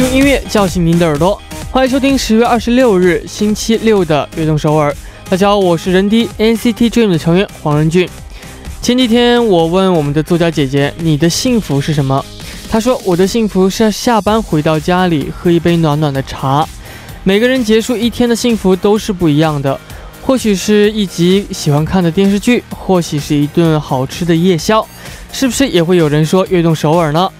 [0.00, 1.38] 用音乐叫醒您的耳朵，
[1.70, 4.90] 欢迎收听十月二十六日星期六的《悦动首尔》。
[5.28, 8.08] 大家好，我是人低 NCT Dream 的成员黄仁俊。
[8.80, 12.24] 前几天我问我们的作家姐姐：“你的幸福是什么？”
[12.70, 16.66] 她说：“我的幸福是下班回到家里喝一杯暖暖的茶。”
[17.22, 19.78] 每个人结束一天的幸福都是不一样的，
[20.22, 24.82] 或许是一集喜欢看的电视剧，或许是一顿好吃的夜宵，
[25.30, 27.30] 是不是也会有人说悦动首尔呢？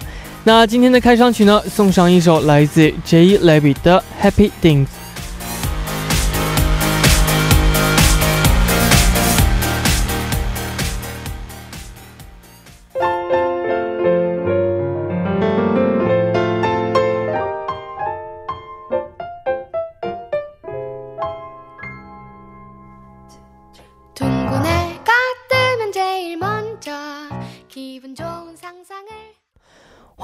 [0.43, 3.37] 那今天的开场曲呢，送上一首来自 J.
[3.37, 5.00] Levy 的 Happy Things。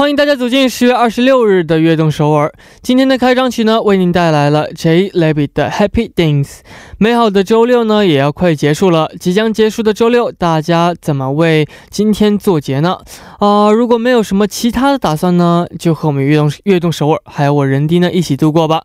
[0.08, 2.50] 欢迎大家走进十月二十六日的悦动首尔。
[2.82, 5.10] 今天的开张曲呢，为您带来了 J.
[5.14, 6.60] l e b i t 的 Happy Things。
[6.98, 9.12] 美好的周六呢，也要快结束了。
[9.20, 13.00] 即将结束的周六，大家怎么为今天做结呢？
[13.40, 18.84] 啊，如果没有什么其他的打算呢，就和我们悦动悦动首尔还有我人丁呢一起度过吧。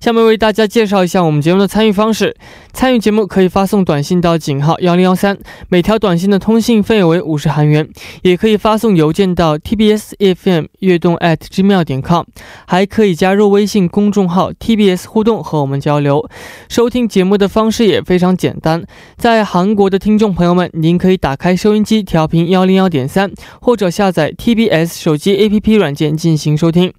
[0.00, 2.34] 下面为大家介绍一下我们节目的参与方式。
[2.72, 5.36] 参与节目可以发送短信到井号幺零幺三，
[5.68, 7.84] 每条短信的通信费为五十韩元；
[8.22, 12.24] 也可以发送邮件到 tbs fm 悦动 at gmail 点 com，
[12.66, 16.26] 还可以加入微信公众号 tbs 互动和我们交流。
[16.70, 18.82] 收听节目的方式也非常简单，
[19.18, 26.90] 在韩国的听众朋友们，您可以打开收音机调频幺零幺点三，或者下载 tbs 手机 app 软件进行收听。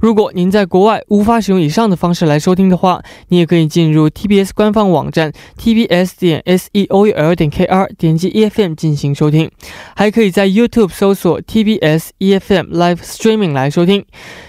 [0.00, 8.62] 如果您在国外无法使用以上的方式来收听的话，你也可以进入 TBS 官方网站 tbs 点 s e o u l 点 k r，点击 E F
[8.62, 9.50] M 进行收听，
[9.96, 14.04] 还可以在 YouTube 搜索 TBS E F M Live Streaming 来收听。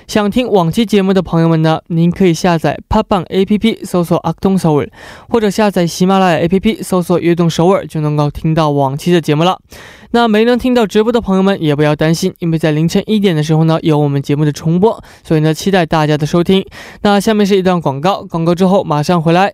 [0.05, 4.87] 想听往期节目的朋友们呢，您可以下载 p 棒 A P P 搜索阿东首尔，
[5.27, 9.59] 或者下载喜马拉雅 A P P 搜索悦动首尔，就能够听到往期的节目了。
[10.11, 16.65] 那没能听到直播的朋友们也不要担心，因为在凌晨一点的时候呢，有我们节目的重播，所以呢，期待大家的收听。
[17.01, 19.53] 那下面是一段广告，广告之后马上回来。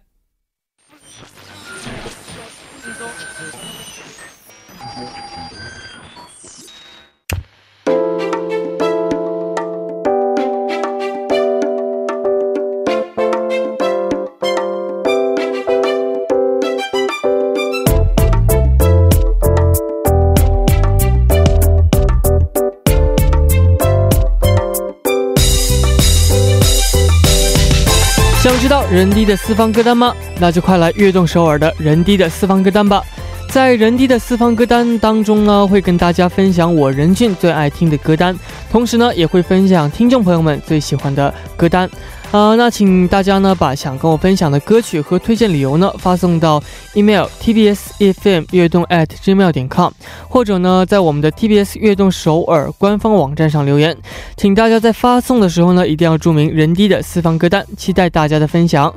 [28.63, 30.15] 知道人低的私房歌单吗？
[30.39, 33.03] 那就快来悦动首尔的人低的私房歌单吧。
[33.53, 38.35] 在人低的私房歌单当中呢，会跟大家分享我任俊最爱听的歌单，
[38.71, 41.87] 同时呢，也会分享听众朋友们最喜欢的歌单。
[42.31, 46.59] 啊，那请大家呢把想跟我分享的歌曲和推荐理由呢发送到
[46.95, 49.91] email tbs efm 悦动 at gmail 点 com，
[50.27, 53.95] 或者呢在我们的 tbs 悦动首尔官方网站上留言。
[54.35, 58.91] 请大家在发送的时候呢一定要注明人低的私房歌单，期待大家的分享。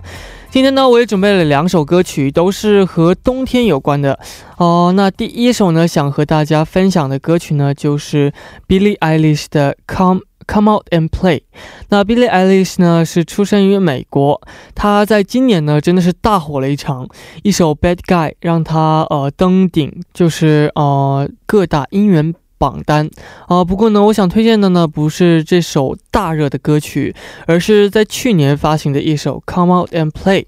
[0.51, 4.19] 今天呢我也准备了两首歌曲，都是和冬天有关的
[4.57, 4.93] 哦。
[4.97, 8.33] 那第一首呢想和大家分享的歌曲呢就是
[8.69, 10.23] Billie Eilish 的 Come。
[10.49, 11.41] Come out and play。
[11.89, 14.41] 那 Billie Eilish 呢是出生于美国，
[14.77, 17.09] 她在今年呢真的是大火了一场，
[17.43, 23.09] 一首 Bad Guy 让她呃登顶，就是呃各大音源榜单
[23.47, 23.65] 啊。
[23.65, 27.15] 不过呢，我想推荐的呢不是这首大热的歌曲，
[27.47, 30.47] 而是在去年发行的一首 Come out and play。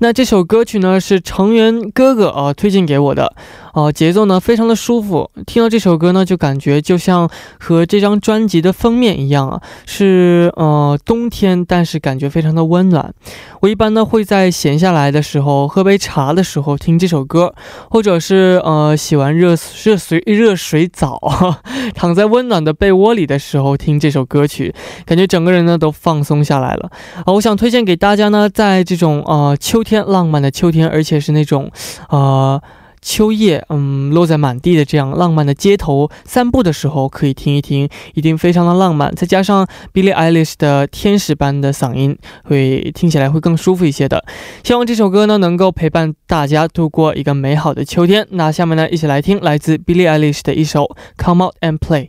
[0.00, 3.34] 那这首歌曲呢是成员哥哥啊推荐给我的，
[3.74, 7.28] 哦，节奏呢非常的舒服，听到这首歌呢就感觉就像
[7.58, 13.12] 和这张专辑的封面一样啊，是呃冬天，但是感觉非常的温暖。
[13.60, 17.52] 我一般呢会在闲下来的时候喝杯茶的时候听这首歌，
[17.90, 21.18] 或者是呃洗完热热水热水澡，
[21.92, 24.72] 躺在温暖的被窝里的时候听这首歌曲，
[25.04, 26.88] 感觉整个人呢都放松下来了。
[27.24, 29.82] 啊，我想推荐给大家呢，在这种呃秋。
[29.88, 31.70] 天浪漫的秋天，而且是那种，
[32.10, 32.60] 呃，
[33.00, 39.14] 秋叶，嗯，落在满地的这样浪漫的街头散步的时候，可以听一听，一定非常的浪漫。
[39.14, 44.22] 再加上 Billie Eilish 的天使般的嗓音，会听起来会更舒服一些的。
[44.62, 48.26] 希望这首歌呢能够陪伴大家度过一个美好的秋天。
[48.32, 50.84] 那下面呢，一起来听来自 Billie Eilish 的一首
[51.24, 52.08] 《Come Out and Play》。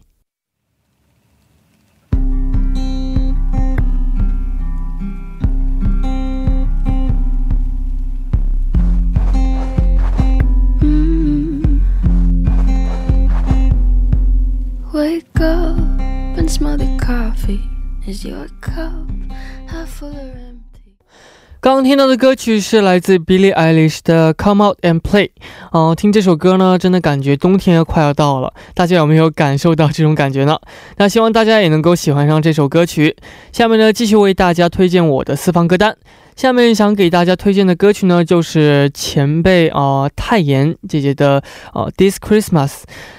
[14.92, 15.78] Wake up
[16.36, 17.60] and smell the coffee
[18.08, 19.06] as your cup
[19.68, 20.96] half full or empty?
[21.62, 25.28] 刚听到的歌曲是来自 Billie Eilish 的《Come Out and Play》。
[25.72, 28.52] 哦，听这首歌呢，真的感觉冬天快要到了。
[28.74, 30.58] 大家有没有感受到这种感觉呢？
[30.98, 33.16] 那希望大家也能够喜欢上这首歌曲。
[33.52, 35.96] 下面呢，继续为大家推荐我的私房歌单。
[36.40, 41.44] 下面想给大家推荐的歌曲呢，就是前辈啊泰妍姐姐的
[41.74, 42.68] 呃《This Christmas》。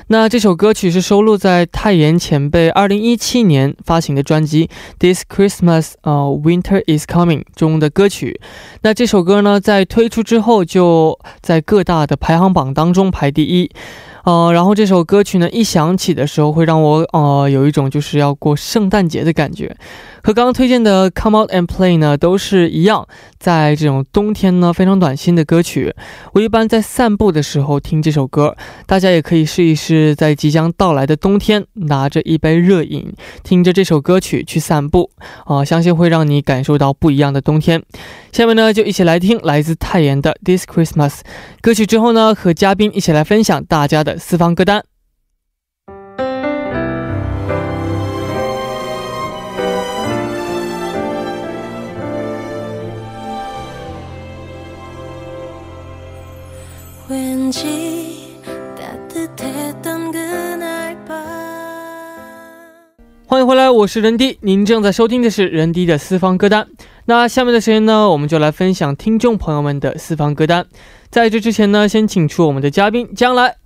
[0.06, 4.68] 那这首歌曲是收录在泰妍前辈二零一七年发行的专辑
[4.98, 8.40] 《This Christmas》呃《Winter Is Coming》中的歌曲。
[8.80, 13.70] 那这首歌呢，在推出之后就在各大的排行榜当中排第一。
[14.22, 19.74] 呃，然后这首歌曲呢，一响起的时候，会让我呃有一种就是要过圣诞节的感觉。
[20.22, 23.06] 和刚刚推荐的《Come Out and Play》呢，都是一样，
[23.38, 25.94] 在这种冬天呢非常暖心的歌曲。
[26.32, 28.56] 我一般在散步的时候听这首歌，
[28.86, 33.12] 大家也可以试一试，在即将到来的冬天，拿着一杯热饮，
[33.42, 35.10] 听着这首歌曲去散步，
[35.46, 37.82] 啊，相信会让你感受到不一样的冬天。
[38.32, 41.10] 下面呢，就一起来听来自泰妍的《This Christmas》
[41.60, 44.89] 歌曲之后呢，和嘉宾一起来分享大家的私房歌单。
[63.26, 66.68] 欢迎回来，我是任迪，您正在收听的是任迪的私房歌单。
[67.06, 70.64] 那下面的时间呢，我们就来分享听众朋友们的私房歌单。
[71.10, 73.56] 在这之前呢，先请出我们的嘉宾将来。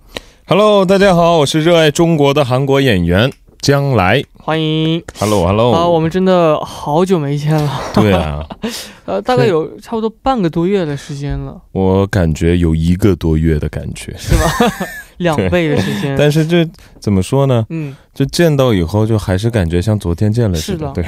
[0.47, 3.31] Hello，大家好，我是热爱中国的韩国演员。
[3.61, 8.45] 将来，欢迎，Hello，Hello，啊，我们真的好久没见了，对啊，
[9.05, 14.75] 呃，大概有差不多半个多月的时间了，我感觉有一个多月的感觉，是吧？
[15.17, 16.63] 两倍的时间，但是这
[16.99, 17.65] 怎么说呢？
[17.71, 21.03] 嗯，就见到以后，就还是感觉像昨天见了似的，对。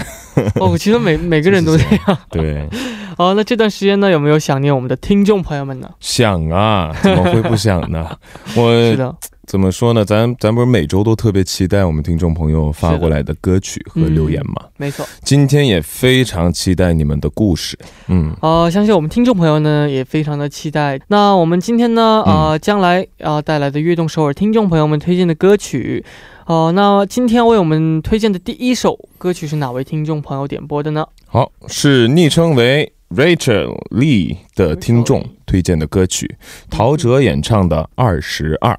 [0.55, 2.67] 哦，其实每 每个人都这样，对。
[3.19, 5.87] 哦，那这段时间呢，有没有想念我们的听众朋友们呢？
[5.99, 8.17] 想啊，怎么会不想呢？
[8.55, 9.15] 我是的。
[9.47, 10.03] 怎么说呢？
[10.03, 14.67] 咱咱不是每周都特别期待我们听众朋友发过来的歌曲和留言吗？
[14.75, 17.79] 没错，今天也非常期待你们的故事。
[18.09, 20.99] 嗯，呃，相信我们听众朋友呢也非常的期待。
[21.07, 26.03] 那我们今天呢，呃，将来啊带来的悦动首尔听众朋友们推荐的歌曲，
[26.45, 31.07] 哦，那今天为我们推荐的第一首歌曲是哪位听众朋友点播的呢？
[31.25, 36.35] 好，是昵称为 Rachel Lee 的听众推荐的歌曲，
[36.69, 38.73] 陶喆演唱的《二十二》。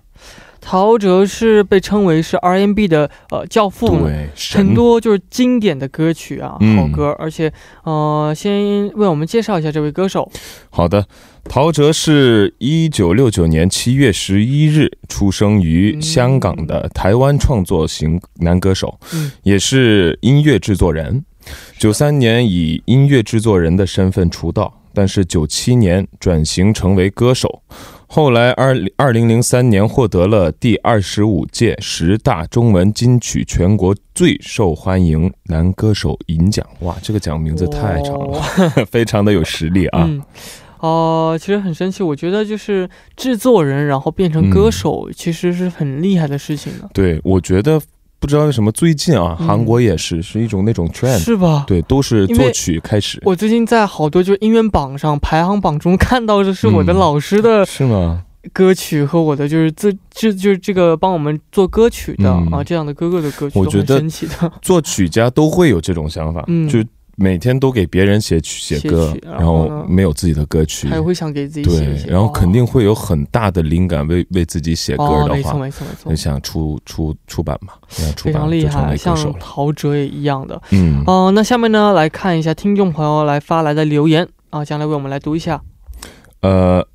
[0.70, 7.16] 陶喆是被称为是 R&B 的呃教父，对，很多就是经典的歌曲啊，好歌。
[7.18, 7.50] 而且，
[7.84, 10.30] 呃，先为我们介绍一下这位歌手。
[10.68, 11.06] 好的，
[11.44, 19.00] 陶喆是一九六九年七月十一日出生于香港的台湾创作型男歌手，
[19.44, 21.24] 也是音乐制作人。
[21.78, 27.62] 九三年以音乐制作人的身份出道，但是九七年转型成为歌手。
[28.10, 36.66] 后来，二二零零三年获得了第二十五届十大中文金曲全国最受欢迎男歌手银奖。
[36.80, 38.40] 哇，这个奖名字太长了，
[38.90, 40.08] 非常的有实力啊！
[40.78, 46.88] 哦，其实很神奇，我觉得就是制作人然后变成歌手，其实是很厉害的事情呢。
[46.94, 47.78] 对，我觉得。
[48.20, 51.64] 不知道为什么最近啊，韩国也是是一种那种 trend，是吧？
[51.66, 53.20] 对，都是作曲开始。
[53.24, 58.24] 我最近在好多就音乐榜上排行榜中看到的是我的老师的，是吗？
[58.52, 64.02] 歌曲和我的就是自这就是这个帮我们做歌曲的啊，这样的哥哥的歌曲，我觉得
[64.62, 66.82] 作曲家都会有这种想法，就。
[67.20, 81.02] 每天都给别人写曲写歌，然后没有自己的歌曲，还会想给自己写对，然后肯定会有很大的灵感，为为自己写歌的话，没错没错没错，就想出出出版嘛，非常厉害，像陶喆也一样的，嗯。
[81.06, 84.26] 哦，那下面呢来看一下听众朋友来发来的留言。
[84.50, 85.60] 啊，将来为我们来读一下，
[86.40, 86.86] 呃，好，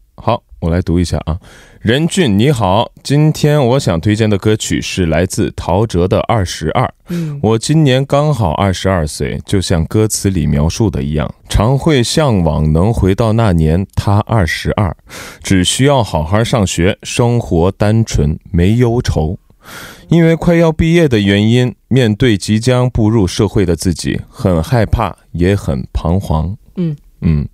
[0.63, 1.38] 我来读一下啊。
[1.82, 6.86] 任俊你好，今天我想推荐的歌曲是来自陶喆的《二十二》。
[7.10, 14.96] 嗯，我今年刚好二十二岁，就像歌词里描述的一样，常会向往能回到那年他二十二，
[15.41, 19.38] 只需要好好上学，生活单纯没忧愁。
[20.08, 26.55] 因为快要毕业的原因，面对即将步入社会的自己，很害怕，也很彷徨。
[26.77, 27.46] 嗯嗯。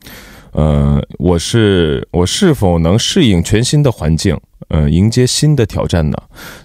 [0.60, 4.38] 呃，我是我是否能适应全新的环境？
[4.68, 6.18] 呃，迎接新的挑战呢。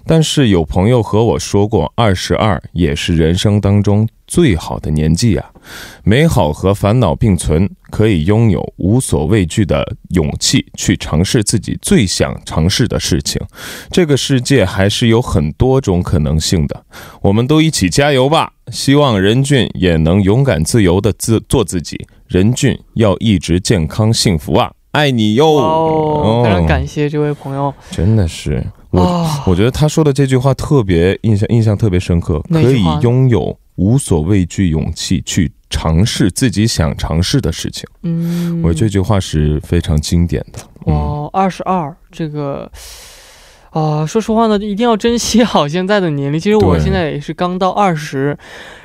[0.05, 5.51] 但是有朋友和我说过，二十二也是人生当中最好的年纪啊，
[6.03, 13.41] 美好和烦恼并存，可以拥有无所畏惧的勇气，去尝试自己最想尝试的事情。
[13.89, 16.85] 这个世界还是有很多种可能性的，
[17.21, 18.51] 我们都一起加油吧！
[18.71, 24.71] 希望任俊也能勇敢自由的自做自己，任俊要一直健康幸福啊！
[24.95, 25.45] 爱你哟！
[25.45, 37.85] 哦，非常感谢这位朋友，真的是我，我觉得他说的这句话特别印象印象特别深刻，可以拥有无所畏惧勇气去尝试自己想尝试的事情。
[38.03, 40.59] 嗯，我这句话是非常经典的。
[40.85, 42.71] 哦，二十二这个。
[43.75, 46.39] 啊，说实话呢，一定要珍惜 好现在的年龄。
[46.39, 48.35] 其实我现在也是刚到二十，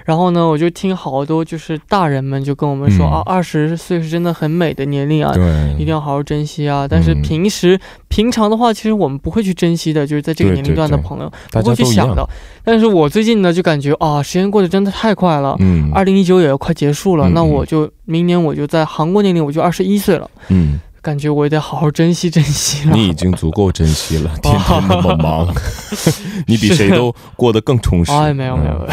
[0.05, 6.89] 然后呢，我就听好多就是大人们就跟我们说啊，二十岁是真的很美的年龄啊，对，一定要好好珍惜啊。
[6.91, 7.79] 但是平时
[8.09, 12.29] 平常的话，其实我们不会去珍惜的，就是在这个年龄段的朋友不会去想的。
[12.65, 15.55] 但是我最近呢，就感觉啊，时间过得真的太快了。
[15.61, 20.29] 嗯，二零一九也要快结束了，那我就明年我就在韩国年龄我就二十一岁了。
[20.49, 20.81] 嗯。
[21.03, 22.95] 感觉我也得好好珍惜珍惜了。
[22.95, 25.55] 你已经足够珍惜了， 天天那么忙，
[26.47, 28.13] 你比谁都过得更充实。
[28.13, 28.87] 哎，没有没有。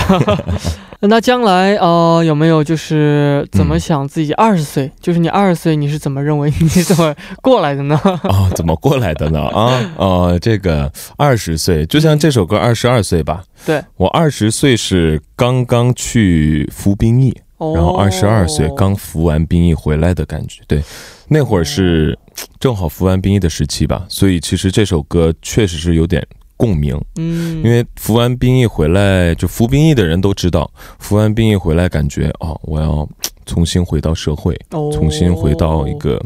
[1.02, 4.92] 那将来呃，有没有就是怎么想自己二十岁？
[5.00, 7.96] 就是你二十岁，你是怎么认为你怎么过来的呢？
[8.24, 9.44] 啊，怎么过来的呢？
[9.50, 13.44] 啊，呃，这个二十岁，就像这首歌二十二岁吧。
[13.64, 20.64] 对，我二十岁是刚刚去服兵役，然后二十二岁刚服完兵役回来的感觉。
[20.68, 20.82] 对。
[21.28, 22.18] 那会儿是
[22.60, 27.00] 正好服完兵役的时期吧，所以其实这首歌确实是有点共鸣。
[27.18, 33.08] 嗯，因为服完兵役回来，就服兵役的人都知道，服完兵役回来感觉哦，我要
[33.46, 36.22] 重新回到社会，重新回到一个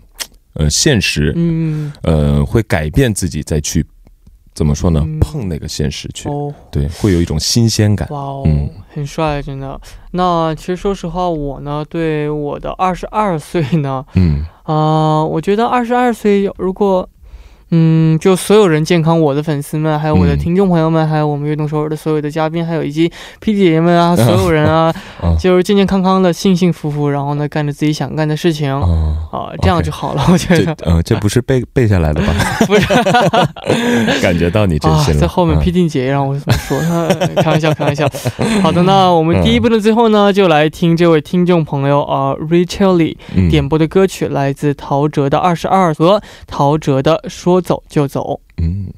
[0.54, 3.86] 呃现实，嗯，呃，会改变自己再去。
[4.62, 5.04] 怎么说呢？
[5.20, 6.30] 碰那个现实去，
[6.70, 8.08] 对，会有一种新鲜感。
[8.12, 9.82] 哇哦，嗯，很帅，真的。
[10.12, 17.10] 那其实说实话，我呢，对我的二十二岁呢，嗯啊，我觉得二十二岁如果。
[17.74, 23.10] 嗯，就所有人健康，我的粉丝们，还有我的听众朋友们，还有我们悦动首尔的所有的嘉宾，还有以及
[23.40, 24.94] P 姐姐们啊，所有人啊，
[25.40, 30.26] 就是健健康康的，幸幸福福，然后呢，干着自己想干的事情，啊，这样就好了。
[30.30, 32.34] 我觉得，嗯，这不是背背下来的吧？
[32.68, 32.88] 不是，
[34.22, 35.22] 感觉到你真心了。
[35.22, 36.78] 在后面 P D 姐姐让我怎么说？
[37.42, 38.06] 开玩笑，开玩笑。
[38.62, 43.16] 好的，那我们第一部的最后呢，就来听这位听众朋友啊，Rachel Lee
[43.50, 47.60] 点播的歌曲，来自陶喆的《二十二》和陶喆的《说》。
[47.62, 48.40] 走就走。
[48.58, 48.92] 嗯。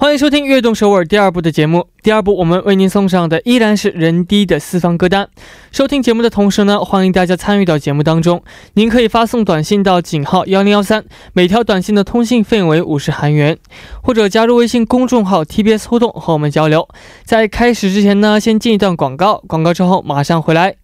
[0.00, 1.88] 欢迎收听《悦动首尔》第二部的节目。
[2.04, 5.28] 第二部我们为您送上的依然是人低的四方歌单。
[5.72, 8.40] 收听节目的同时呢，欢迎大家参与到节目当中。
[8.74, 13.58] 您可以发送短信到井号幺零幺三，每条短信的通信费为五十韩元，
[14.00, 16.88] 或者加入微信公众号 TBS 互动和我们交流。
[17.24, 20.76] 在开始之前呢，先进一段广告，广告之后马上回来。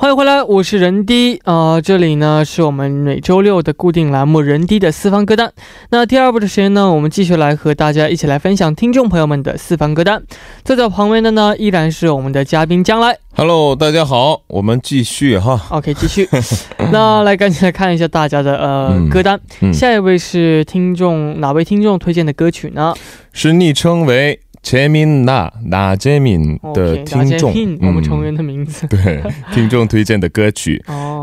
[0.00, 5.52] 欢迎回来，我是人低啊，这里呢是我们每周六的固定栏目人低的四方歌单。
[5.90, 10.22] 那第二部的时间呢，我们继续来和大家一起来分享听众朋友们的四方歌单。
[10.64, 13.14] 坐在旁边的呢，依然是我们的嘉宾将来。
[13.34, 15.60] Hello，大家好，我们继续哈。
[15.68, 16.26] OK，继续。
[16.90, 19.38] 那来赶紧来看一下大家的呃歌单。
[19.70, 22.94] 下一位是听众哪位听众推荐的歌曲呢？
[23.34, 24.40] 是昵称为。
[24.62, 28.86] 杰敏娜，那杰敏的听众，我们成员的名字。
[28.86, 30.82] 对，听众 推荐的歌曲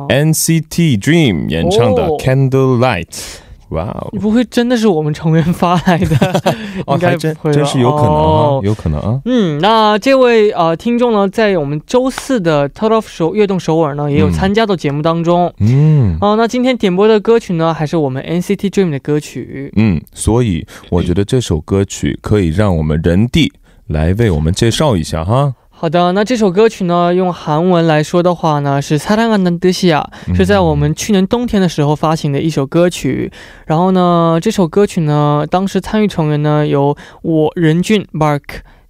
[0.09, 3.05] ，NCT Dream 演唱的《Candlelight》。
[3.69, 4.09] 哇哦！
[4.13, 6.43] 你不会真的是我们成员发来的？
[6.87, 9.21] 应该真真是有可能啊，有可能啊。
[9.25, 15.53] 嗯，那这位呃听众呢，在我们周四的 Total 首悦动首尔呢，也有参加到节目当中。
[15.59, 19.71] 嗯，哦，那今天点播的歌曲呢，还是我们 NCT Dream 的歌曲。
[19.75, 23.51] 嗯，所以我觉得这首歌曲可以让我们人地
[23.87, 25.53] 来为我们介绍一下哈。
[25.76, 30.04] 好的，那这首歌曲呢，用韩文来说的话呢，是사랑한다듯이 야，
[30.34, 33.32] 是在我们去年冬天的时候发行的一首歌曲。
[33.66, 38.42] 然后呢，这首歌曲呢，当时参与成员呢有我任俊 Mark。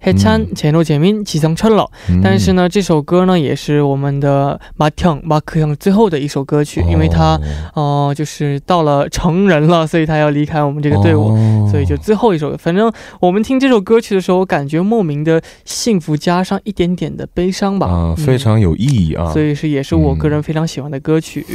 [0.03, 1.89] 해찬제노재민지성철 러。
[2.21, 7.39] 但是呢，这首歌呢也是我们的马형마크형最后的一首歌曲，因为他
[7.73, 12.57] 哦就是到了成人了，所以他要离开我们这个队伍，所以就最后一首。
[12.57, 19.31] 反正我们听这首歌曲的时候，感觉莫名的幸福加上一点点的悲伤吧，啊，非常有意义啊。
[19.31, 21.45] 所以是也是我个人非常喜欢的歌曲。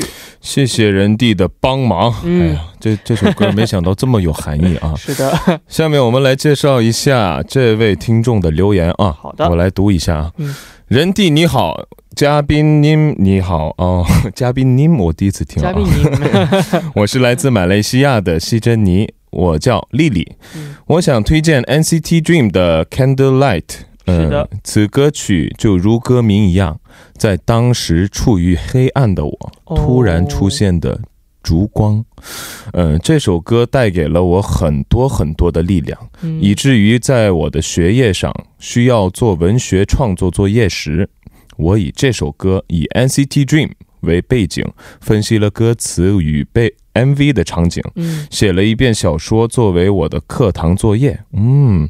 [0.41, 2.11] 谢谢人弟的帮忙。
[2.25, 4.95] 哎呀，这这首歌没想到这么有含义啊。
[4.97, 5.61] 是的。
[5.69, 9.12] 下面我们来介绍一下这位听众 的留言啊。
[9.12, 10.32] 好的，我来读一下。
[10.38, 10.54] 嗯，
[10.88, 15.62] 人弟你好，嘉宾您你好 哦，嘉宾您我第一次听。
[15.62, 16.06] 嘉宾您，
[16.96, 20.36] 我是来自马来西亚的西珍妮，我叫丽丽。
[20.88, 23.64] 我想推荐 NCT Dream 的 Candlelight。
[24.06, 26.78] 是的，此歌曲就如歌名一样，
[27.16, 31.00] 在当时处于黑暗的我，突然出现的。
[31.44, 32.04] 烛光，
[32.72, 36.00] 嗯，这首歌带给了我很多很多的力量，
[36.42, 41.10] 以至于在我的学业上需要做文学创作作业时，
[41.58, 44.66] 我以这首歌以 NCT Dream 为背景，
[45.02, 47.84] 分析了歌词与被 MV 的场景，
[48.30, 51.20] 写了一遍小说作为我的课堂作业。
[51.34, 51.90] 嗯，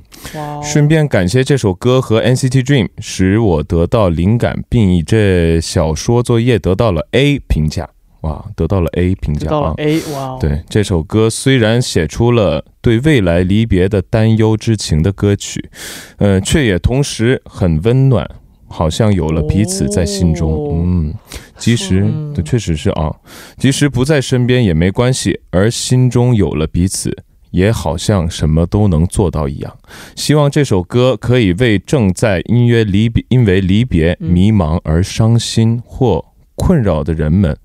[0.63, 7.89] 顺便感谢这首歌和 NCT Dream 使我得到灵感，并以这小说作业得到了 A 评价。
[8.23, 15.69] 哇，得到了 A 评价啊！A 哇，对这首歌虽然写出了对未来离别的担忧之情的歌曲，
[16.17, 18.25] 呃，却也同时很温暖，
[18.67, 20.71] 好像有了彼此在心中。
[20.71, 21.13] 嗯，
[21.57, 22.09] 即使
[22.45, 23.13] 确实是啊，
[23.57, 27.13] 即使不在身边也没关系，而心中有了彼此，
[27.51, 29.77] 也好像什么都能做到一样。
[30.15, 36.23] 希望这首歌可以为正在因为离别、因为离别迷茫而伤心或
[36.55, 37.57] 困扰的人们。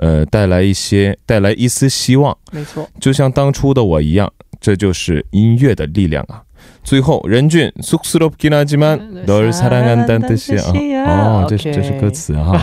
[0.00, 2.36] 呃，带来一些，带来一丝希望。
[2.52, 6.42] 没错，就像当初的我一样，这就是音乐的力量啊！
[6.82, 10.72] 最后，任俊，쑥스럽긴하지만널사랑한다는뜻이啊！
[11.42, 12.58] 哦，这是这是歌词哈，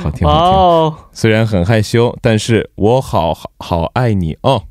[0.00, 0.98] 好听好听。
[1.12, 4.64] 虽然很害羞，但是我好好爱你哦。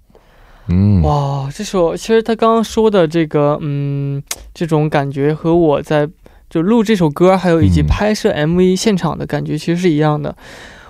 [0.68, 4.22] 嗯，哇，这首其实他刚刚说的这个，嗯，
[4.54, 6.08] 这种感觉和我在
[6.50, 10.36] 就录这首歌，还有以及拍摄 MV 现场的感觉，其实是一样的。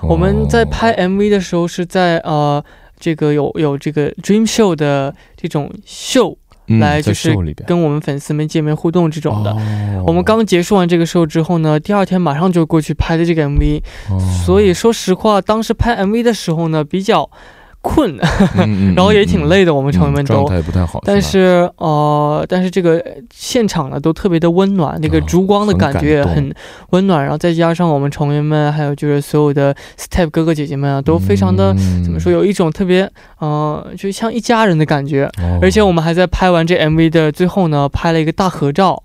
[0.02, 2.62] 我们在拍 MV 的时候是在呃
[2.98, 6.36] 这个有有这个 Dream Show 的这种秀
[6.80, 7.34] 来就是
[7.66, 9.56] 跟我们粉丝们见面互动这种的。
[10.06, 13.82] 我们刚结束完这个 show 之后呢，第二天马上就过去拍的这个 MV。
[14.44, 17.30] 所以说实话，当时拍 MV 的时候呢，比较。
[17.80, 18.18] 困，
[18.96, 21.00] 然后也挺累的，我们成员们都状态不太好。
[21.04, 26.52] 但是呃，但是这个现场呢都特别的温暖，那个烛光的感觉也很
[26.90, 27.22] 温暖。
[27.22, 31.72] 然后再加上我们成员们，还有就是所有的 step 哥哥姐姐们啊，都非常的
[32.04, 35.30] 怎么说，有一种特别呃，就像一家人的感觉。
[35.62, 39.02] 而且我们还在拍完这 MV 的最后呢，拍了一个大合照。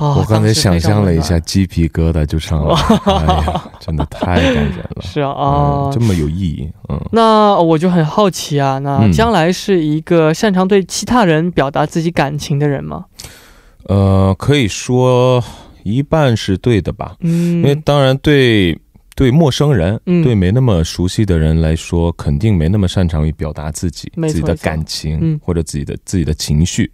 [0.00, 3.12] 我刚才想象了一下，鸡皮疙瘩就上了， 哎
[3.44, 5.02] 呀，真的太感人了。
[5.02, 6.70] 是啊，啊，这么有意义。
[6.88, 13.04] 嗯，那我就很好奇啊，那将来是一个擅长对其他人表达自己感情的人吗？
[13.84, 15.42] 呃，可以说
[15.82, 17.16] 一半是对的吧。
[17.20, 18.78] 嗯，因为当然对。
[19.20, 26.90] 对陌生人，对没那么熟悉的人来说，肯定没那么擅长于表达自己自己的感情或者自己的自己的情绪。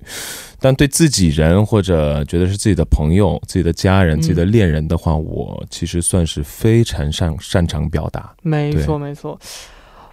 [0.59, 8.35] 但对自己人或者觉得是自己的朋友、自己的家人、自己的恋人的话，我其实算是非常擅擅长表达。
[8.43, 9.39] 没错，没错。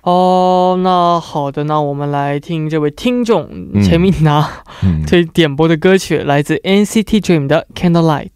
[0.04, 3.50] 哦，那好的，那我们来听这位听众
[3.82, 4.48] 陈明娜
[5.08, 8.28] 推点播的歌曲，来自 NCT Dream 的《Candlelight》。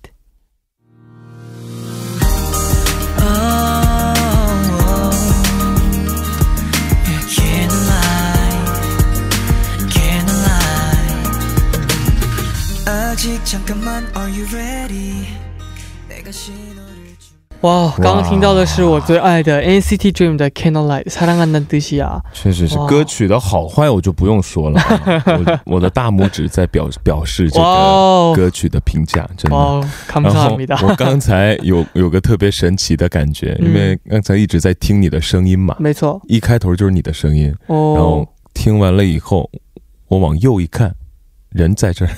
[17.61, 22.21] 哇，刚刚听到的是我最爱的 NCT Dream 的 Candlelight，사랑한다는뜻이 야。
[22.33, 24.83] 确实是歌曲的好坏我就不用说了，
[25.65, 29.57] 我的大拇指在表表示这个歌曲的评价，真的。
[30.13, 39.49] 然后我刚才有有个特别神奇的感觉，因为刚才一直在听你的声音嘛，没错，一开头就是你的声音，然后听完了以后，
[40.09, 40.93] 我往右一看。
[41.53, 42.11] 人在这儿，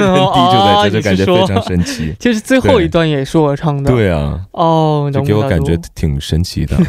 [0.00, 2.14] 人低就在这，就感觉非常神奇。
[2.20, 6.76] 就是最后一段也是我唱的，对啊，哦，就给我感觉挺神奇的。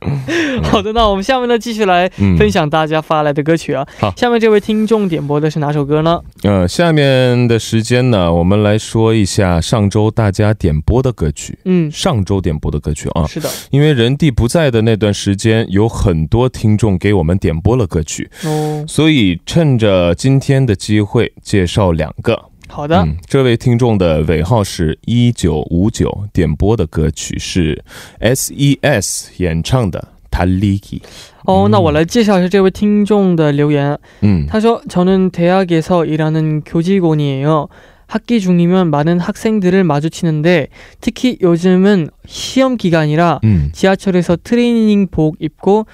[0.62, 3.84] 好的，那我们下面呢继续来分享大家发来的歌曲啊。
[3.98, 6.20] 好，下面这位听众点播的是哪首歌呢？
[6.44, 11.58] 呃，下面的时间呢，我们来说一下上周大家点播的歌曲。
[11.64, 18.30] 嗯，上周点播的歌曲啊，是的，因为人地不在的那段时间，有很多听众给我们点播了歌曲。
[18.44, 22.39] 哦，所以趁着今天的机会介绍两个。
[22.69, 27.83] 好的，这位听众的尾号是一九五九，点播的歌曲是
[28.19, 31.01] S.E.S 演唱的《달리기》。
[31.45, 33.99] 哦，那我来介绍一下这位听众的留言。
[34.21, 37.67] 嗯，他说：“저는대학에서일하는교직원이에요。
[38.05, 40.67] 학기 중이면 많은 학생들을 마주치는데
[41.01, 43.71] 특히 요즘은 시험 기간이라 음.
[43.73, 45.87] 지하철에서 트레이닝복 입고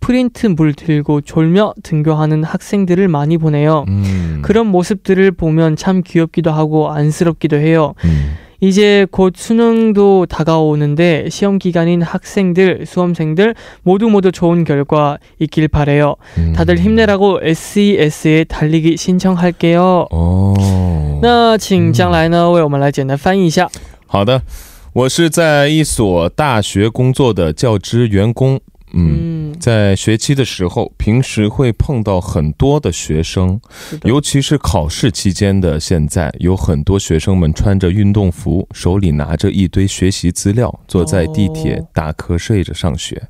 [0.00, 3.84] 프린트 물 들고 졸며 등교하는 학생들을 많이 보내요.
[3.86, 4.40] 음.
[4.42, 7.94] 그런 모습들을 보면 참 귀엽기도 하고 안쓰럽기도 해요.
[8.04, 8.34] 음.
[8.60, 16.14] 이제 곧 수능도 다가오는데 시험 기간인 학생들, 수험생들 모두 모두 좋은 결과 있길 바래요.
[16.38, 16.52] 음.
[16.52, 20.06] 다들 힘내라고 SES에 달리기 신청할게요.
[21.22, 23.68] 那请将来呢为我们来简单翻译一下。
[24.06, 24.42] 好的，
[24.92, 28.60] 我是在一所大学工作的教职员工。
[28.99, 33.61] 嗯，在学期的时候，平时会碰到很多的学生，
[34.03, 43.21] 尤其是考试期间的现在，有很多学生们穿着运动服，手里拿着一堆学习资料，坐在地铁打瞌睡着上学，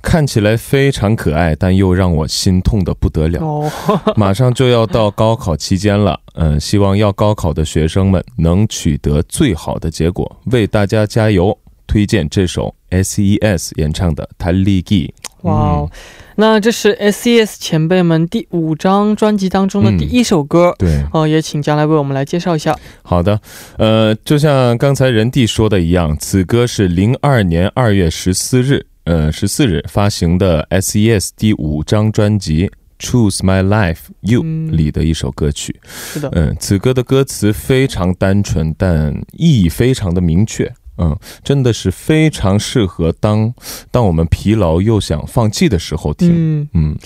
[0.00, 3.70] 看起来非常可爱，但又让我心痛的不得了。
[4.16, 11.58] 马上就要到高考期间了，嗯，希望要高考的学生们能取得最好的结果，为大家加油。
[11.90, 15.12] 推荐这首 S.E.S 演唱的《塔利基》。
[15.42, 15.90] 哇哦，
[16.34, 20.74] 那这是 S.E.S 前辈们第五张专辑当中的第一首歌。
[20.76, 22.76] 对，哦，也请将来为我们来介绍一下。
[23.02, 23.40] 好的，
[23.76, 32.66] 呃，就像刚才任弟说的一样，此歌是零二年二月十四日，呃，十四日发行的 S.E.S 第五张专辑
[32.98, 35.78] 《Choose My Life You》里的一首歌曲。
[35.84, 40.74] 是的，嗯，此歌的歌词非常单纯，但意义非常的明确。
[40.98, 43.52] 嗯，真的是非常适合当
[43.90, 46.68] 当我们疲劳又想放弃的时候听。
[46.74, 46.96] 嗯。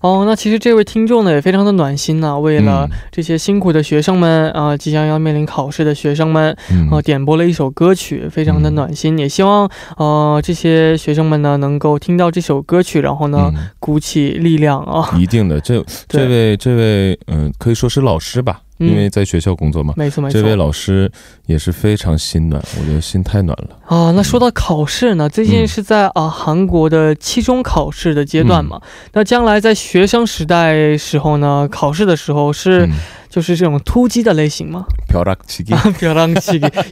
[0.00, 6.56] 哦，那其实这位听众呢也非常的暖心呐，为了这些辛苦的学生们啊，即将要面临考试的学生们，
[6.92, 9.18] 呃，点播了一首歌曲，非常的暖心。
[9.18, 15.18] 也希望呃这些学生们呢能够听到这首歌曲，然后呢鼓起力量啊。
[15.18, 18.60] 一定的，这 这位这位嗯，可以说是老师吧。
[18.78, 21.10] 因为在学校工作嘛，没错没错，这位老师
[21.46, 23.76] 也是非常心暖，我觉得心太暖了。
[23.86, 24.10] 啊。
[24.12, 28.80] 那说到考试呢，最近是在啊韩国的期中考试的阶段嘛，
[29.12, 32.88] 那将来在学生时代时候呢，考试的时候是。
[33.28, 34.84] 就是这种突击的类型吗？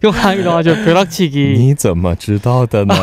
[0.03, 0.96] 用韩语的话就漂。
[1.57, 2.94] 你怎么知道的呢？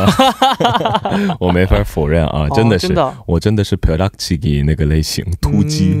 [1.40, 2.94] 我没法否认啊，真的是，
[3.26, 5.96] 我真的是漂亮刺激那个类型，突击。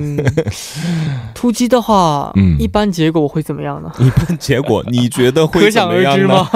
[1.34, 3.90] 突击的话，嗯，一般结果会怎么样呢？
[4.00, 6.48] 一般结果， 你觉得会可想而知吗？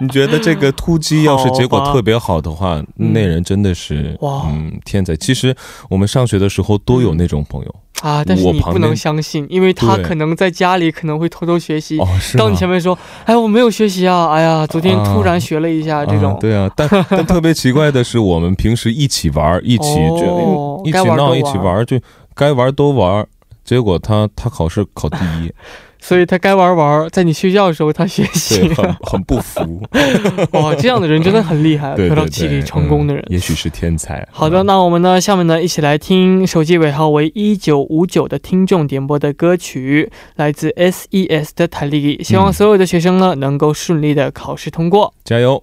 [0.00, 5.14] 你觉得这个突击要是结果特别好的话，那人真的是哇，嗯，天才。
[5.16, 5.54] 其实
[5.88, 7.74] 我们上学的时候都有那种朋友。
[8.00, 8.22] 啊！
[8.26, 11.98] 但是你不能相信，因为他可能在家里可能会偷偷学习，
[12.36, 14.28] 到你前面说：“哎，我没有学习啊！
[14.32, 22.00] 哎呀，昨天突然学了一下这种。”对啊，但 但特别奇怪的是，我们平时一起玩，一起就一起闹，一起玩，就
[22.34, 23.26] 该玩都玩，
[23.64, 25.52] 结果他他考试考第一。
[26.00, 29.82] 所以他该玩玩，在你睡觉的时候他学习，很很不服。
[30.52, 34.26] 哇，这样的人真的很厉害，得到气力成功的人，也许是天才。
[34.30, 42.22] 好的，那我们呢，下面呢，一起来听手机尾号为一九五九的听众点播的歌曲，来自 S.E.S 的台历。
[42.22, 45.62] 希望所有的学生呢，能够顺利的考试通过，加油。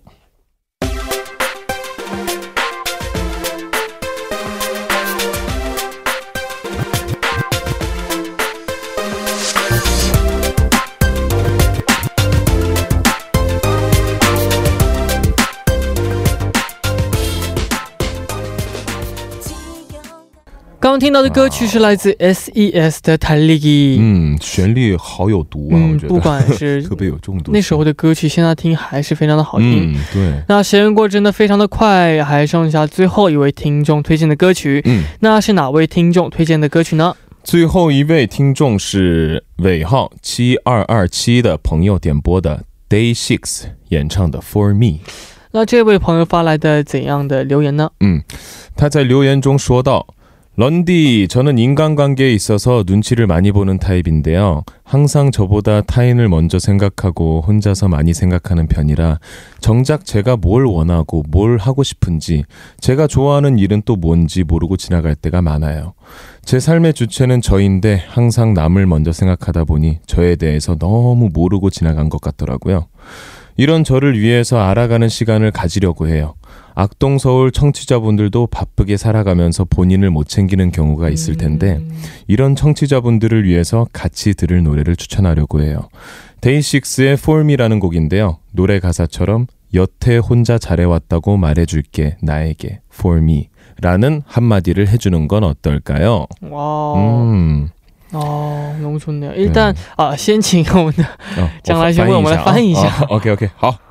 [20.98, 25.78] 刚听到的歌曲是来自 S.E.S 的《泰利基》，嗯，旋律好有毒啊！
[25.78, 27.52] 我觉得，不管是 特别有中毒。
[27.52, 29.94] 那时候的歌曲，现在听还是非常的好听。
[29.94, 30.44] 嗯，对。
[30.48, 34.82] 那时间过真的非常的快，还剩下最后一位听众推荐的歌曲。
[34.86, 37.16] 嗯，那是哪位听众推荐的歌曲呢？
[37.44, 44.98] 最后一位听众是尾号七二二七的朋友点播的 Day Six 演唱的《For Me》。
[45.52, 47.92] 那这位朋友发来的怎样的留言呢？
[48.00, 48.24] 嗯，
[48.76, 50.08] 他在留言中说道。
[50.60, 54.64] 런디, 저는 인간관계에 있어서 눈치를 많이 보는 타입인데요.
[54.84, 59.20] 항상 저보다 타인을 먼저 생각하고 혼자서 많이 생각하는 편이라
[59.60, 62.44] 정작 제가 뭘 원하고 뭘 하고 싶은지
[62.80, 65.94] 제가 좋아하는 일은 또 뭔지 모르고 지나갈 때가 많아요.
[66.44, 72.20] 제 삶의 주체는 저인데 항상 남을 먼저 생각하다 보니 저에 대해서 너무 모르고 지나간 것
[72.20, 72.88] 같더라고요.
[73.58, 76.34] 이런 저를 위해서 알아가는 시간을 가지려고 해요.
[76.77, 82.03] 악동 서울 청취자분들도 바쁘게 살아가면서 본인을 못 챙기는 경우가 있을 텐데 음.
[82.27, 85.89] 이런 청취자분들을 위해서 같이 들을 노래를 추천하려고 해요.
[86.41, 88.39] 데이식스의 For Me라는 곡인데요.
[88.53, 93.49] 노래 가사처럼 여태 혼자 잘해왔다고 말해줄게 나에게 For Me
[93.81, 96.27] 라는 한마디를 해주는 건 어떨까요?
[96.43, 97.69] 와, 음,
[98.13, 99.33] 어, 너무 좋네요.
[99.33, 101.05] 일단 아, 先请我们的
[101.39, 103.86] 哦将来先为我们来翻译一下哦 OK OK，好。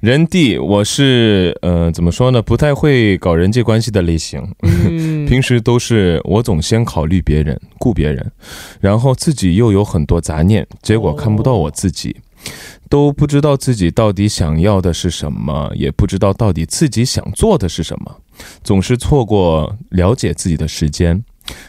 [0.00, 2.40] 人地，我是呃，怎么说呢？
[2.40, 4.42] 不太会搞人际关系的类型。
[4.62, 8.32] 嗯， 平时都是我总先考虑别人，顾别人，
[8.80, 12.16] 然后自己又有很多杂念，结果看不到我自己，
[12.88, 18.16] 都不知道自己到底想要的是什么，也不知道到底自己想做的是什么，
[18.64, 21.22] 总是错过了解自己的时间。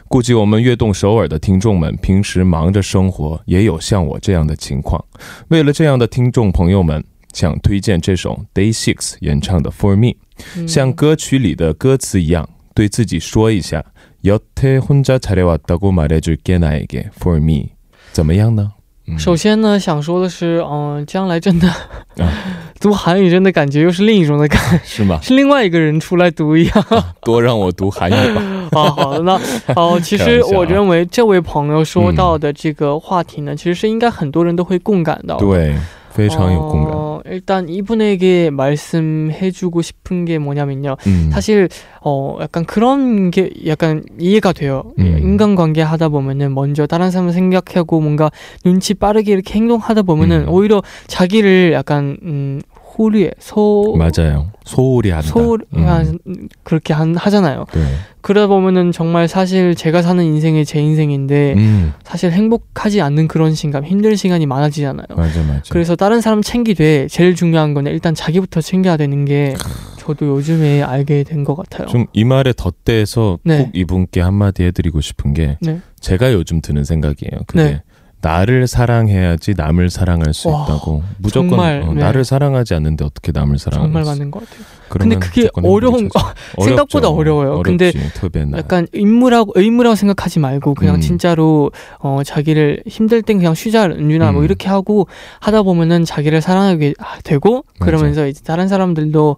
[0.08, 5.04] 估计我们悦动首尔的听众们平时忙着生活，也有像我这样的情况。
[5.50, 10.09] 为了这样的听众朋友们，想推荐这首 Day Six 演唱的《For Me》。
[10.57, 13.83] 嗯像歌曲里的歌词一样，对自己说一下“
[14.23, 17.71] 여태혼자잘해왔다고말해줄게나에게 for me”，
[18.13, 18.73] 怎么样呢？
[19.09, 21.79] 嗯首先呢，想说的是，嗯、将来真的、啊
[22.79, 25.19] 读韩语真的感觉又是另一种的感，是吗？
[25.23, 26.85] 是另外一个人出来读一样。
[27.23, 28.43] 多让我读韩语吧。
[28.73, 29.41] 啊，好 的，那
[29.75, 35.47] 哦，其实开玩笑啊我认为这位朋友说到的这个话题呢，其实是应该很多人都会共感到的。
[35.47, 35.75] 对，
[36.13, 36.93] 非常有共感。
[36.95, 40.97] 어, 일단 이분에게 말씀해주고 싶은 게 뭐냐면요.
[41.07, 41.69] 嗯， 사실
[42.03, 44.93] 어 약간 그런 게 약간 이해가 돼요.
[44.99, 45.19] 음.
[45.21, 48.31] 인간관계 하다 보면은 먼저 다른 사람을 생각하고 뭔가
[48.65, 50.49] 눈치 빠르게 이렇게 행동하다 보면은 음.
[50.49, 52.63] 오히려 자기를 약간 음
[52.98, 54.52] 호리에 소 맞아요.
[54.66, 55.28] 소홀히 한다.
[55.28, 55.86] 소홀 음.
[55.88, 56.20] 한
[56.64, 57.66] 그렇게 한, 하잖아요.
[57.74, 57.82] 네.
[58.22, 63.84] 그러다 보면은 정말 사실 제가 사는 인생이 제 인생인데 음, 사실 행복하지 않는 그런 시간,
[63.86, 65.08] 힘든 시간이 많아지잖아요.
[65.16, 65.62] 맞아 맞아.
[65.70, 69.56] 그래서 다른 사람 챙기되 제일 중요한 거는 일단 자기부터 챙겨야 되는 게
[69.98, 71.88] 저도 요즘에 알게 된 것 같아요.
[71.88, 73.58] 좀 이 말에 덧대서 네.
[73.60, 75.80] 꼭 이분께 한마디 해드리고 싶은 게 네.
[76.00, 77.42] 제가 요즘 드는 생각이에요.
[77.48, 77.82] 그게 네.
[78.22, 82.02] 나를 사랑해야지 남을 사랑할 수 와, 있다고 무조건 정말, 어, 네.
[82.02, 84.66] 나를 사랑하지 않는데 어떻게 남을 사랑할 정말 맞는 것 같아요.
[84.90, 86.20] 근데 그게 어려운 거
[86.64, 87.54] 생각보다 어려워요.
[87.54, 88.58] 어렵지, 근데 특별나.
[88.58, 91.02] 약간 임무라고 의무라고 생각하지 말고 그냥 음.
[91.02, 94.34] 진짜로 어, 자기를 힘들 땐 그냥 쉬자 은유나 뭐 음.
[94.36, 95.08] 뭐 이렇게 하고
[95.40, 98.28] 하다 보면은 자기를 사랑하게 되고 그러면서 맞아.
[98.28, 99.38] 이제 다른 사람들도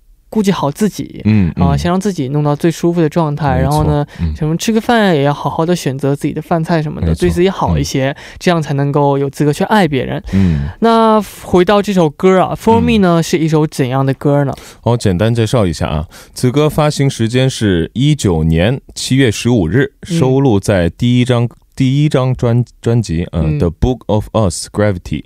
[0.31, 3.59] 估计好自己，嗯，啊，先让自己弄到最舒服的状态。
[3.59, 10.23] 然后呢，什么吃个饭也要好好的选择自己的饭菜什么的，对自己好一些，这样才能够有资格去爱别人。
[10.33, 14.53] 嗯，那回到这首歌啊，for me 呢是一首怎样的歌呢？
[14.83, 16.07] 哦，简单介绍一下啊。
[16.33, 21.49] 此歌发行时间是一九年七月十五日，收录在第一张。
[21.75, 25.21] 第一张专专辑，嗯，嗯《The Book of Us Gravity》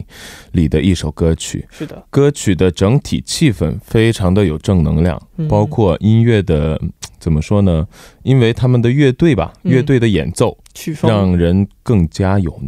[0.51, 1.67] 里的一首歌曲。
[1.71, 7.87] 是的，歌曲的整体气氛非常的有正能量，嗯包括音乐的嗯怎么说呢？
[8.23, 10.57] 因为他们的乐队吧，嗯乐队的演奏
[11.01, 12.61] 让人更加有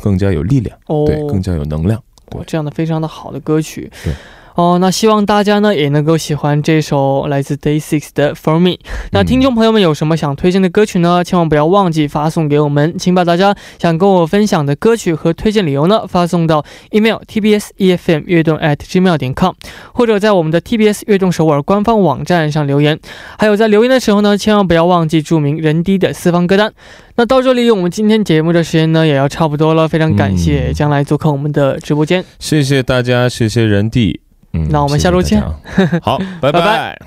[0.00, 2.00] 更加有力量，哦，对，更加有能量。
[2.30, 3.90] 对哦，这样的非常的好的歌曲。
[4.04, 4.12] 对。
[4.54, 8.78] 哦，那希望大家呢也能够喜欢这首来自 Day Six 的 For Me。
[9.10, 11.24] 那听众朋友们有什么想推荐的歌曲呢？
[11.24, 19.52] 千万不要忘记发送给我们，请把大家想跟我分享的歌曲和推荐理由呢发送到 email tbs efm 乐动 at gmail 点 com，
[19.92, 22.98] 或者在我们的 TBS 悦动首尔官方网站上留言。
[23.38, 26.72] 还有在留言的时候呢，千万不要忘记注明人低的四方歌单。
[27.16, 32.24] 那到这里，我们今天节目的时间呢也要差不多了，非常感谢嗯将来做客我们的直播间。
[32.38, 34.23] 谢谢大家，谢谢人弟。
[34.54, 35.42] 嗯那我们下周见。
[35.76, 36.98] 谢谢好， 拜拜拜拜。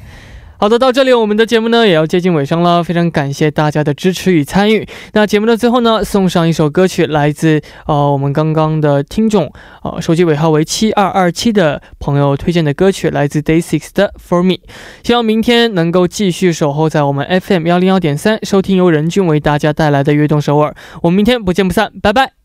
[0.60, 4.88] 好的，到这里我们的节目呢也要接近尾声了，非常感谢大家的支持与参与。
[5.14, 14.56] 那节目的最后呢，送上一首歌曲，来自呃我们刚刚的听众呃手机尾号为七二二七的朋友推荐的歌曲，来自 Day Six 的 For Me。
[15.04, 20.76] 希望明天能够继续守候在我们 FM 幺零幺点三，收听由任俊为大家带来的悦动首尔。
[21.04, 22.37] 我们明天不见不散，拜拜。